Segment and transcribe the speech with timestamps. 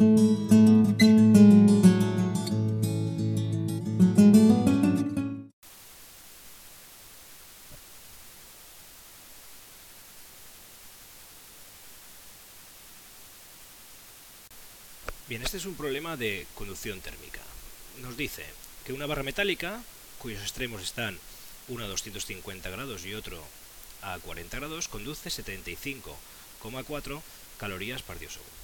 [0.00, 0.16] Bien,
[15.42, 17.42] este es un problema de conducción térmica.
[18.00, 18.46] Nos dice
[18.86, 19.82] que una barra metálica,
[20.18, 21.18] cuyos extremos están
[21.68, 23.44] uno a 250 grados y otro
[24.00, 27.20] a 40 grados, conduce 75,4
[27.58, 28.59] calorías por segundo.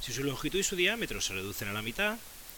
[0.00, 2.16] Si su longitud y su diámetro se reducen a la mitad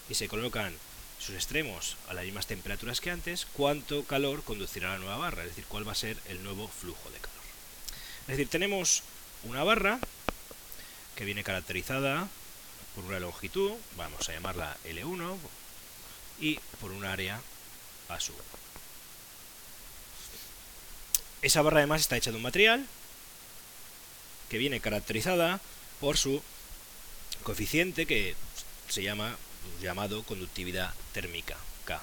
[0.09, 0.75] y se colocan
[1.19, 5.43] sus extremos a las mismas temperaturas que antes, ¿cuánto calor conducirá la nueva barra?
[5.43, 7.41] Es decir, ¿cuál va a ser el nuevo flujo de calor?
[8.23, 9.03] Es decir, tenemos
[9.45, 9.99] una barra
[11.17, 12.29] que viene caracterizada
[12.95, 15.37] por una longitud, vamos a llamarla L1,
[16.41, 17.41] y por un área
[18.09, 18.35] A sub.
[21.43, 22.87] Esa barra además está hecha de un material
[24.49, 25.61] que viene caracterizada
[26.01, 26.43] por su
[27.43, 28.35] coeficiente que
[28.89, 29.37] se llama
[29.81, 32.03] llamado conductividad térmica K.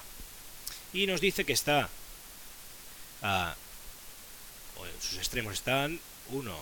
[0.92, 1.88] Y nos dice que está
[3.22, 3.54] a,
[4.76, 6.56] o sus extremos están uno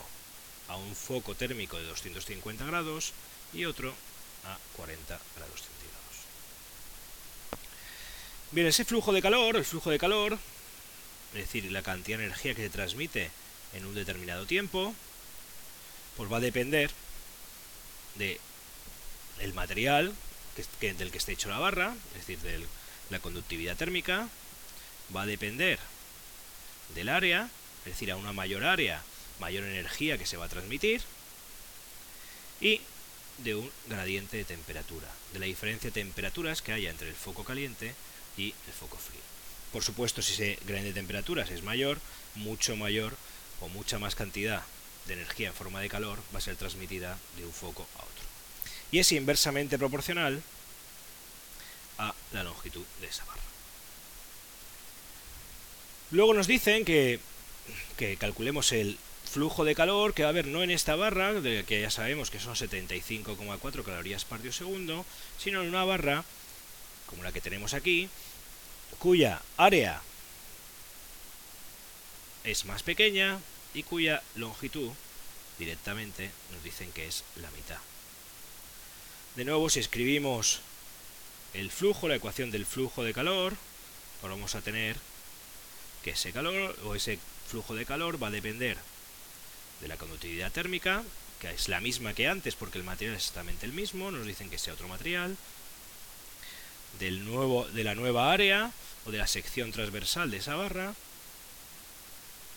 [0.69, 3.13] a un foco térmico de 250 grados
[3.53, 3.95] y otro
[4.45, 6.17] a 40 grados centígrados.
[8.53, 10.39] Bien, ese flujo de calor, el flujo de calor,
[11.35, 13.31] es decir, la cantidad de energía que se transmite
[13.75, 14.95] en un determinado tiempo,
[16.17, 16.91] pues va a depender
[18.17, 18.41] de
[19.41, 20.15] el material
[20.81, 22.65] del que esté hecho la barra, es decir, de
[23.11, 24.29] la conductividad térmica,
[25.15, 25.79] va a depender
[26.95, 27.49] del área,
[27.85, 29.03] es decir, a una mayor área,
[29.39, 31.03] mayor energía que se va a transmitir,
[32.61, 32.81] y
[33.39, 37.45] de un gradiente de temperatura, de la diferencia de temperaturas que haya entre el foco
[37.45, 37.95] caliente
[38.37, 39.21] y el foco frío.
[39.73, 42.01] Por supuesto, si ese gradiente de temperaturas es mayor,
[42.35, 43.15] mucho mayor
[43.61, 44.63] o mucha más cantidad
[45.07, 48.36] de energía en forma de calor va a ser transmitida de un foco a otro.
[48.91, 50.43] Y es inversamente proporcional
[51.99, 53.43] a la longitud de esa barra.
[56.11, 57.21] Luego nos dicen que,
[58.19, 58.97] calculemos el
[59.31, 62.31] flujo de calor que va a haber no en esta barra, de que ya sabemos
[62.31, 65.05] que son 75,4 calorías por segundo,
[65.39, 66.25] sino en una barra,
[67.07, 68.09] como la que tenemos aquí,
[68.99, 70.01] cuya área
[72.45, 73.41] es más pequeña
[73.75, 74.93] y cuya longitud
[75.59, 77.79] directamente nos dicen que es la mitad.
[79.37, 80.61] De nuevo, si escribimos
[81.53, 83.53] el flujo, la ecuación del flujo de calor,
[84.23, 84.97] pues vamos a tener
[86.03, 88.79] que ese calor o ese flujo de calor va a depender
[89.83, 91.05] de la conductividad térmica,
[91.39, 94.49] que es la misma que antes porque el material es exactamente el mismo, nos dicen
[94.49, 95.37] que sea otro material,
[96.99, 98.73] del nuevo, de la nueva área
[99.05, 100.95] o de la sección transversal de esa barra,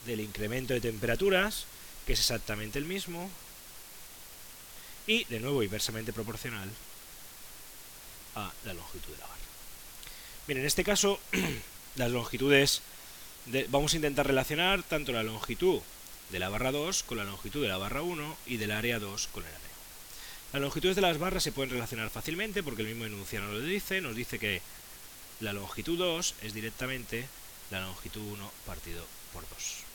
[0.05, 1.65] del incremento de temperaturas,
[2.07, 3.29] que es exactamente el mismo,
[5.07, 6.69] y de nuevo inversamente proporcional
[8.35, 9.39] a la longitud de la barra.
[10.47, 11.19] Bien, en este caso
[11.95, 12.81] las longitudes,
[13.69, 15.81] vamos a intentar relacionar tanto la longitud
[16.31, 19.27] de la barra 2 con la longitud de la barra 1 y del área 2
[19.27, 19.69] con el área 1.
[20.53, 23.61] Las longitudes de las barras se pueden relacionar fácilmente porque el mismo enunciado nos lo
[23.61, 24.61] dice, nos dice que
[25.39, 27.27] la longitud 2 es directamente
[27.71, 29.88] la longitud 1 partido por 2.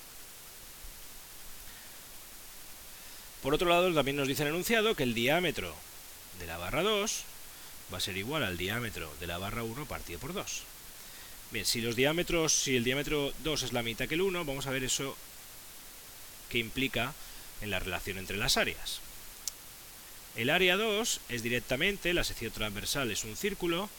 [3.44, 5.74] Por otro lado, también nos dice el enunciado que el diámetro
[6.38, 7.24] de la barra 2
[7.92, 10.62] va a ser igual al diámetro de la barra 1 partido por 2.
[11.50, 14.66] Bien, si los diámetros, si el diámetro 2 es la mitad que el 1, vamos
[14.66, 15.14] a ver eso
[16.48, 17.12] que implica
[17.60, 19.00] en la relación entre las áreas.
[20.36, 23.90] El área 2 es directamente, la sección transversal es un círculo,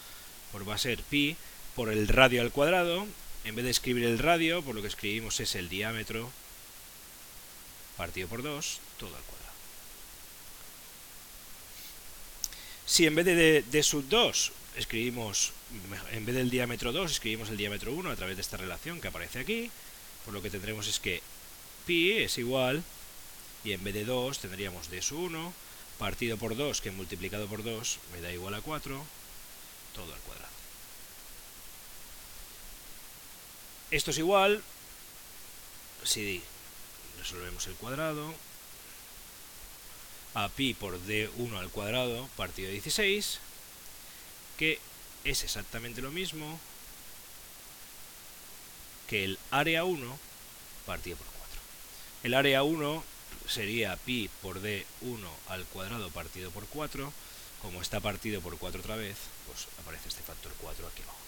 [0.51, 1.37] por va a ser pi
[1.75, 3.05] por el radio al cuadrado.
[3.43, 6.31] En vez de escribir el radio, por lo que escribimos es el diámetro
[7.97, 9.53] partido por 2, todo al cuadrado.
[12.85, 15.51] Si en vez de d sub 2 escribimos,
[16.11, 19.07] en vez del diámetro 2, escribimos el diámetro 1 a través de esta relación que
[19.07, 19.71] aparece aquí,
[20.23, 21.21] por lo que tendremos es que
[21.85, 22.83] pi es igual,
[23.63, 25.53] y en vez de 2 tendríamos d sub 1,
[25.97, 29.05] partido por 2, que multiplicado por 2 me da igual a 4,
[29.95, 30.53] todo al cuadrado.
[33.91, 34.61] Esto es igual,
[36.03, 36.43] si
[37.19, 38.33] resolvemos el cuadrado,
[40.33, 43.39] a pi por d1 al cuadrado partido de 16,
[44.57, 44.79] que
[45.23, 46.59] es exactamente lo mismo
[49.07, 50.19] que el área 1
[50.85, 51.35] partido por
[52.25, 53.03] el área 1
[53.47, 54.83] sería pi por d1
[55.47, 57.13] al cuadrado partido por 4.
[57.61, 59.15] Como está partido por 4 otra vez,
[59.45, 61.19] pues aparece este factor 4 aquí abajo.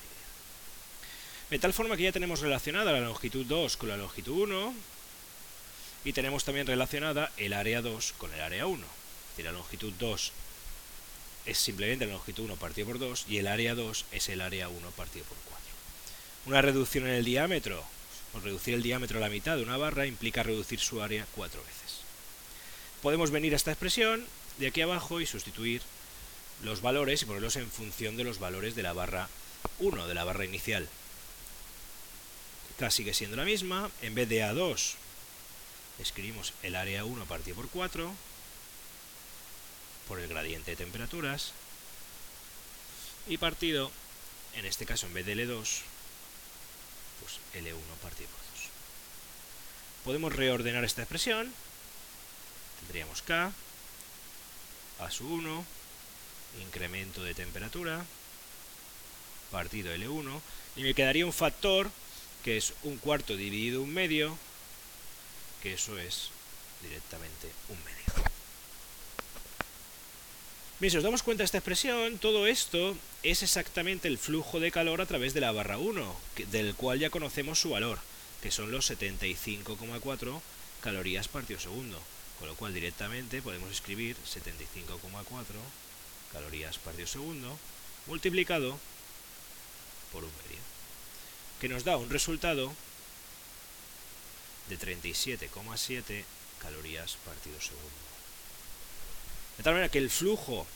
[1.52, 4.74] De tal forma que ya tenemos relacionada la longitud 2 con la longitud 1
[6.04, 8.84] y tenemos también relacionada el área 2 con el área 1.
[8.84, 10.32] Es decir, la longitud 2
[11.46, 14.70] es simplemente la longitud 1 partido por 2 y el área 2 es el área
[14.70, 15.58] 1 partido por 4.
[16.46, 17.84] Una reducción en el diámetro,
[18.34, 21.62] o reducir el diámetro a la mitad de una barra, implica reducir su área cuatro
[21.62, 22.00] veces.
[23.02, 24.26] Podemos venir a esta expresión
[24.58, 25.82] de aquí abajo y sustituir
[26.64, 29.30] los valores y ponerlos en función de los valores de la barra
[29.80, 30.88] 1, de la barra inicial.
[32.80, 34.96] K sigue siendo la misma, en vez de A2
[36.00, 38.14] escribimos el área 1 partido por 4,
[40.08, 41.52] por el gradiente de temperaturas,
[43.28, 43.92] y partido,
[44.56, 45.82] en este caso en vez de L2,
[47.20, 48.48] pues L1 partido por 2.
[50.06, 51.52] Podemos reordenar esta expresión,
[52.80, 53.52] tendríamos K,
[55.00, 55.66] A 1,
[56.62, 58.06] incremento de temperatura,
[59.52, 60.42] partido L1,
[60.78, 61.90] y me quedaría un factor
[62.44, 64.38] que es un cuarto dividido un medio,
[65.74, 66.30] eso es
[66.82, 67.98] directamente un medio.
[70.80, 74.72] Bien, si os damos cuenta de esta expresión, todo esto es exactamente el flujo de
[74.72, 76.16] calor a través de la barra 1,
[76.52, 77.98] del cual ya conocemos su valor,
[78.44, 80.42] que son los 75,4
[80.82, 82.00] calorías partido segundo.
[82.38, 85.02] Con lo cual directamente podemos escribir 75,4
[86.32, 87.58] calorías partido segundo
[88.06, 88.78] multiplicado
[90.12, 90.62] por un medio,
[91.60, 92.74] que nos da un resultado
[94.70, 96.24] de 37,7
[96.62, 97.88] calorías partido segundo.
[99.58, 100.68] De tal manera que el flujo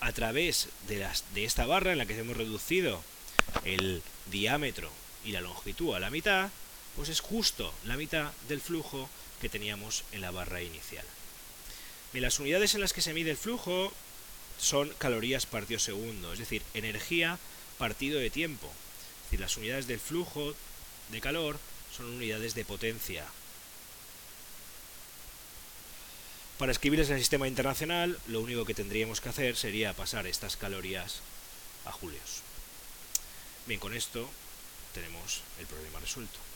[0.00, 3.02] a través de, las, de esta barra en la que hemos reducido
[3.64, 4.90] el diámetro
[5.24, 6.50] y la longitud a la mitad,
[6.96, 9.08] pues es justo la mitad del flujo
[9.40, 11.04] que teníamos en la barra inicial.
[12.12, 13.92] Las unidades en las que se mide el flujo
[14.58, 17.38] son calorías partido segundo, es decir, energía
[17.76, 18.66] partido de tiempo.
[18.66, 20.54] Es decir, las unidades del flujo
[21.10, 21.58] de calor
[21.98, 23.26] son unidades de potencia.
[26.58, 31.20] Para escribirles el sistema internacional, lo único que tendríamos que hacer sería pasar estas calorías
[31.84, 32.42] a julios.
[33.66, 34.28] Bien, con esto
[34.94, 36.47] tenemos el problema resuelto.